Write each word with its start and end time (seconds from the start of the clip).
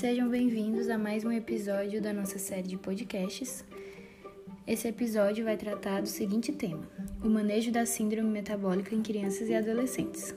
Sejam 0.00 0.30
bem-vindos 0.30 0.88
a 0.88 0.96
mais 0.96 1.26
um 1.26 1.30
episódio 1.30 2.00
da 2.00 2.10
nossa 2.10 2.38
série 2.38 2.66
de 2.66 2.78
podcasts. 2.78 3.62
Esse 4.66 4.88
episódio 4.88 5.44
vai 5.44 5.58
tratar 5.58 6.00
do 6.00 6.08
seguinte 6.08 6.52
tema: 6.52 6.88
o 7.22 7.28
manejo 7.28 7.70
da 7.70 7.84
síndrome 7.84 8.30
metabólica 8.30 8.94
em 8.94 9.02
crianças 9.02 9.50
e 9.50 9.54
adolescentes. 9.54 10.34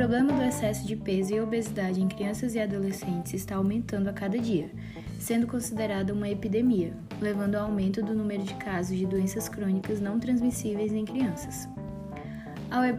Problema 0.00 0.32
do 0.32 0.42
excesso 0.42 0.86
de 0.86 0.96
peso 0.96 1.34
e 1.34 1.40
obesidade 1.42 2.00
em 2.00 2.08
crianças 2.08 2.54
e 2.54 2.58
adolescentes 2.58 3.34
está 3.34 3.56
aumentando 3.56 4.08
a 4.08 4.14
cada 4.14 4.38
dia, 4.38 4.70
sendo 5.18 5.46
considerada 5.46 6.14
uma 6.14 6.26
epidemia, 6.26 6.94
levando 7.20 7.56
ao 7.56 7.66
aumento 7.66 8.02
do 8.02 8.14
número 8.14 8.42
de 8.42 8.54
casos 8.54 8.96
de 8.96 9.04
doenças 9.04 9.46
crônicas 9.46 10.00
não 10.00 10.18
transmissíveis 10.18 10.90
em 10.90 11.04
crianças. 11.04 11.68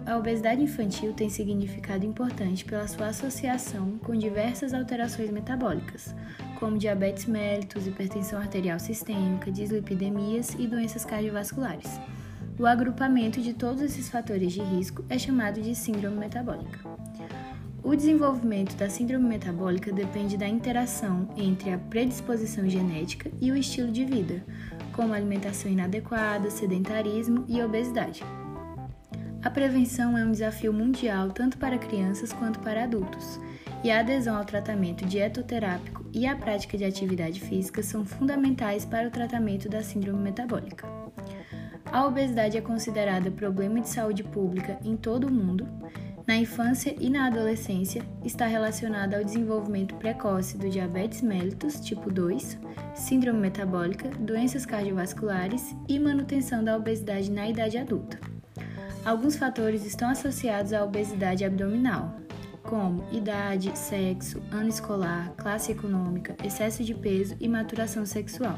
A 0.05 0.15
obesidade 0.15 0.61
infantil 0.61 1.11
tem 1.11 1.27
significado 1.27 2.05
importante 2.05 2.63
pela 2.63 2.87
sua 2.87 3.07
associação 3.07 3.97
com 4.03 4.15
diversas 4.15 4.71
alterações 4.71 5.31
metabólicas, 5.31 6.13
como 6.59 6.77
diabetes 6.77 7.25
mellitus, 7.25 7.87
hipertensão 7.87 8.37
arterial 8.37 8.77
sistêmica, 8.77 9.51
dislipidemias 9.51 10.53
e 10.59 10.67
doenças 10.67 11.03
cardiovasculares. 11.03 11.99
O 12.59 12.65
agrupamento 12.65 13.41
de 13.41 13.53
todos 13.53 13.81
esses 13.81 14.09
fatores 14.09 14.53
de 14.53 14.61
risco 14.61 15.03
é 15.09 15.17
chamado 15.17 15.61
de 15.61 15.73
síndrome 15.73 16.17
metabólica. 16.17 16.79
O 17.83 17.95
desenvolvimento 17.95 18.75
da 18.75 18.89
síndrome 18.89 19.27
metabólica 19.27 19.91
depende 19.91 20.37
da 20.37 20.47
interação 20.47 21.27
entre 21.35 21.71
a 21.71 21.77
predisposição 21.77 22.69
genética 22.69 23.31
e 23.41 23.51
o 23.51 23.57
estilo 23.57 23.91
de 23.91 24.05
vida, 24.05 24.43
como 24.93 25.13
alimentação 25.13 25.71
inadequada, 25.71 26.51
sedentarismo 26.51 27.43
e 27.48 27.61
obesidade. 27.61 28.23
A 29.43 29.49
prevenção 29.49 30.15
é 30.15 30.23
um 30.23 30.31
desafio 30.31 30.71
mundial 30.71 31.31
tanto 31.31 31.57
para 31.57 31.79
crianças 31.79 32.31
quanto 32.31 32.59
para 32.59 32.83
adultos, 32.83 33.39
e 33.83 33.89
a 33.89 33.99
adesão 33.99 34.37
ao 34.37 34.45
tratamento 34.45 35.04
dietoterápico 35.04 36.05
e 36.13 36.27
a 36.27 36.35
prática 36.35 36.77
de 36.77 36.85
atividade 36.85 37.39
física 37.39 37.81
são 37.81 38.05
fundamentais 38.05 38.85
para 38.85 39.07
o 39.07 39.11
tratamento 39.11 39.67
da 39.67 39.81
síndrome 39.81 40.21
metabólica. 40.21 40.87
A 41.91 42.05
obesidade 42.05 42.57
é 42.57 42.61
considerada 42.61 43.29
problema 43.29 43.81
de 43.81 43.89
saúde 43.89 44.23
pública 44.23 44.79
em 44.81 44.95
todo 44.95 45.27
o 45.27 45.31
mundo. 45.31 45.67
Na 46.25 46.37
infância 46.37 46.95
e 46.98 47.09
na 47.09 47.27
adolescência, 47.27 48.01
está 48.23 48.45
relacionada 48.45 49.17
ao 49.17 49.23
desenvolvimento 49.25 49.95
precoce 49.95 50.57
do 50.57 50.70
diabetes 50.70 51.21
mellitus 51.21 51.81
tipo 51.81 52.09
2, 52.09 52.57
síndrome 52.95 53.39
metabólica, 53.39 54.09
doenças 54.20 54.65
cardiovasculares 54.65 55.75
e 55.89 55.99
manutenção 55.99 56.63
da 56.63 56.77
obesidade 56.77 57.29
na 57.29 57.49
idade 57.49 57.77
adulta. 57.77 58.17
Alguns 59.03 59.35
fatores 59.35 59.85
estão 59.85 60.09
associados 60.09 60.71
à 60.71 60.85
obesidade 60.85 61.43
abdominal, 61.43 62.15
como 62.63 63.03
idade, 63.11 63.77
sexo, 63.77 64.41
ano 64.51 64.69
escolar, 64.69 65.33
classe 65.35 65.73
econômica, 65.73 66.38
excesso 66.41 66.85
de 66.85 66.94
peso 66.94 67.35
e 67.41 67.50
maturação 67.50 68.05
sexual. 68.05 68.57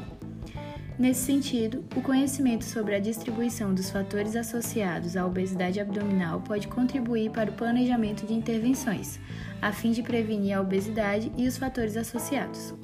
Nesse 0.96 1.22
sentido, 1.22 1.84
o 1.96 2.00
conhecimento 2.00 2.64
sobre 2.64 2.94
a 2.94 3.00
distribuição 3.00 3.74
dos 3.74 3.90
fatores 3.90 4.36
associados 4.36 5.16
à 5.16 5.26
obesidade 5.26 5.80
abdominal 5.80 6.40
pode 6.40 6.68
contribuir 6.68 7.30
para 7.30 7.50
o 7.50 7.54
planejamento 7.54 8.24
de 8.24 8.32
intervenções, 8.32 9.18
a 9.60 9.72
fim 9.72 9.90
de 9.90 10.04
prevenir 10.04 10.56
a 10.56 10.60
obesidade 10.60 11.32
e 11.36 11.48
os 11.48 11.58
fatores 11.58 11.96
associados. 11.96 12.74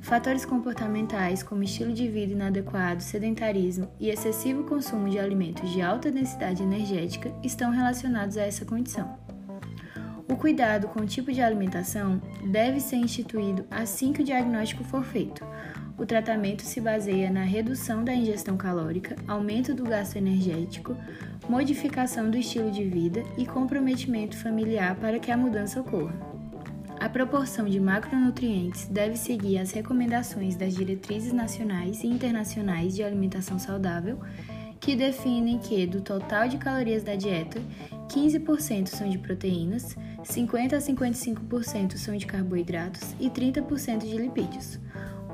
Fatores 0.00 0.44
comportamentais, 0.44 1.42
como 1.42 1.64
estilo 1.64 1.92
de 1.92 2.08
vida 2.08 2.32
inadequado, 2.32 3.02
sedentarismo 3.02 3.90
e 3.98 4.08
excessivo 4.08 4.62
consumo 4.64 5.08
de 5.08 5.18
alimentos 5.18 5.70
de 5.70 5.82
alta 5.82 6.10
densidade 6.10 6.62
energética, 6.62 7.34
estão 7.42 7.72
relacionados 7.72 8.36
a 8.36 8.42
essa 8.42 8.64
condição. 8.64 9.18
O 10.30 10.36
cuidado 10.36 10.86
com 10.86 11.00
o 11.00 11.06
tipo 11.06 11.32
de 11.32 11.42
alimentação 11.42 12.22
deve 12.44 12.78
ser 12.78 12.94
instituído 12.94 13.66
assim 13.68 14.12
que 14.12 14.22
o 14.22 14.24
diagnóstico 14.24 14.84
for 14.84 15.02
feito. 15.02 15.44
O 15.98 16.06
tratamento 16.06 16.62
se 16.62 16.80
baseia 16.80 17.28
na 17.28 17.42
redução 17.42 18.04
da 18.04 18.14
ingestão 18.14 18.56
calórica, 18.56 19.16
aumento 19.26 19.74
do 19.74 19.82
gasto 19.82 20.14
energético, 20.14 20.96
modificação 21.48 22.30
do 22.30 22.36
estilo 22.36 22.70
de 22.70 22.84
vida 22.84 23.24
e 23.36 23.44
comprometimento 23.44 24.36
familiar 24.36 24.94
para 24.94 25.18
que 25.18 25.32
a 25.32 25.36
mudança 25.36 25.80
ocorra. 25.80 26.14
A 27.00 27.08
proporção 27.08 27.64
de 27.64 27.80
macronutrientes 27.80 28.86
deve 28.86 29.16
seguir 29.16 29.58
as 29.58 29.72
recomendações 29.72 30.54
das 30.54 30.76
diretrizes 30.76 31.32
nacionais 31.32 32.04
e 32.04 32.06
internacionais 32.06 32.94
de 32.94 33.02
alimentação 33.02 33.58
saudável, 33.58 34.20
que 34.80 34.96
definem 34.96 35.58
que, 35.58 35.86
do 35.86 36.00
total 36.00 36.48
de 36.48 36.56
calorias 36.56 37.02
da 37.02 37.14
dieta, 37.14 37.60
15% 38.08 38.88
são 38.88 39.08
de 39.08 39.18
proteínas, 39.18 39.96
50 40.24 40.76
a 40.76 40.80
55% 40.80 41.96
são 41.96 42.16
de 42.16 42.26
carboidratos 42.26 43.14
e 43.20 43.28
30% 43.28 43.98
de 43.98 44.16
lipídios. 44.16 44.80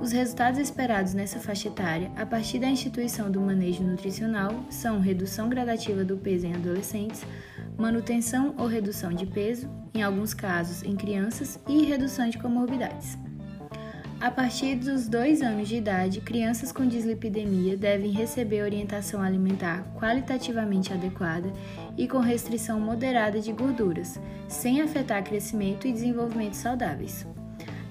Os 0.01 0.13
resultados 0.13 0.61
esperados 0.61 1.15
nessa 1.15 1.39
faixa 1.39 1.69
etária, 1.69 2.11
a 2.17 2.27
partir 2.27 2.59
da 2.59 2.69
instituição 2.69 3.31
do 3.31 3.41
manejo 3.41 3.83
nutricional, 3.83 4.53
são 4.69 5.01
redução 5.01 5.49
gradativa 5.49 6.05
do 6.05 6.19
peso 6.19 6.47
em 6.47 6.55
adolescentes, 6.55 7.25
manutenção 7.79 8.55
ou 8.59 8.67
redução 8.67 9.11
de 9.11 9.25
peso, 9.25 9.71
em 9.95 10.03
alguns 10.03 10.35
casos 10.35 10.83
em 10.83 10.97
crianças, 10.97 11.59
e 11.67 11.85
redução 11.85 12.29
de 12.29 12.39
comorbidades. 12.39 13.17
A 14.19 14.31
partir 14.31 14.77
dos 14.77 15.09
dois 15.09 15.43
anos 15.43 15.69
de 15.69 15.77
idade, 15.77 16.23
crianças 16.23 16.73
com 16.73 16.89
dislipidemia 16.89 17.77
devem 17.77 18.11
receber 18.11 18.63
orientação 18.63 19.21
alimentar 19.21 19.85
qualitativamente 19.95 20.91
adequada 20.91 21.53
e 21.99 22.09
com 22.09 22.19
restrição 22.19 22.81
moderada 22.81 23.41
de 23.41 23.53
gorduras, 23.53 24.19
sem 24.49 24.81
afetar 24.81 25.23
crescimento 25.23 25.87
e 25.87 25.93
desenvolvimento 25.93 26.55
saudáveis. 26.55 27.27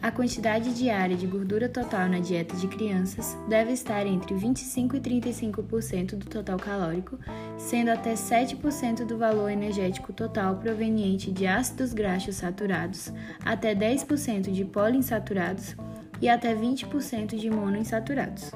A 0.01 0.11
quantidade 0.11 0.73
diária 0.73 1.15
de 1.15 1.27
gordura 1.27 1.69
total 1.69 2.09
na 2.09 2.19
dieta 2.19 2.55
de 2.55 2.67
crianças 2.67 3.37
deve 3.47 3.71
estar 3.71 4.05
entre 4.05 4.35
25 4.35 4.97
e 4.97 4.99
35% 4.99 6.15
do 6.15 6.25
total 6.25 6.57
calórico, 6.57 7.19
sendo 7.57 7.89
até 7.89 8.13
7% 8.13 9.05
do 9.05 9.17
valor 9.17 9.49
energético 9.49 10.11
total 10.11 10.57
proveniente 10.57 11.31
de 11.31 11.45
ácidos 11.45 11.93
graxos 11.93 12.37
saturados, 12.37 13.13
até 13.43 13.75
10% 13.75 14.51
de 14.51 14.65
poliinsaturados 14.65 15.75
e 16.21 16.29
até 16.29 16.55
20% 16.55 17.35
de 17.35 17.49
monoinsaturados. 17.49 18.51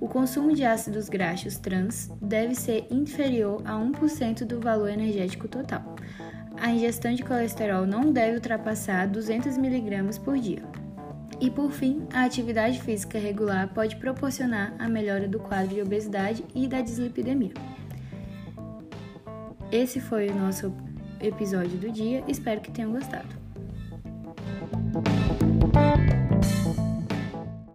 O 0.00 0.08
consumo 0.08 0.52
de 0.52 0.64
ácidos 0.64 1.08
graxos 1.08 1.56
trans 1.58 2.10
deve 2.20 2.54
ser 2.54 2.86
inferior 2.90 3.62
a 3.64 3.74
1% 3.74 4.44
do 4.44 4.60
valor 4.60 4.88
energético 4.88 5.46
total. 5.46 5.94
A 6.60 6.70
ingestão 6.70 7.14
de 7.14 7.22
colesterol 7.22 7.86
não 7.86 8.12
deve 8.12 8.34
ultrapassar 8.34 9.06
200 9.06 9.56
mg 9.56 10.20
por 10.20 10.38
dia. 10.38 10.62
E 11.40 11.50
por 11.50 11.70
fim, 11.72 12.06
a 12.12 12.24
atividade 12.24 12.80
física 12.80 13.18
regular 13.18 13.68
pode 13.74 13.96
proporcionar 13.96 14.74
a 14.78 14.88
melhora 14.88 15.26
do 15.26 15.40
quadro 15.40 15.74
de 15.74 15.82
obesidade 15.82 16.44
e 16.54 16.68
da 16.68 16.80
dislipidemia. 16.80 17.52
Esse 19.70 20.00
foi 20.00 20.28
o 20.28 20.34
nosso 20.34 20.72
episódio 21.20 21.78
do 21.78 21.90
dia, 21.90 22.22
espero 22.28 22.60
que 22.60 22.70
tenham 22.70 22.92
gostado. 22.92 23.28